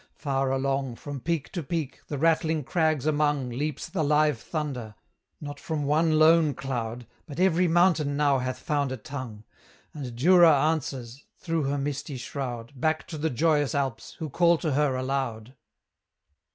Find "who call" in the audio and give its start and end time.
14.13-14.57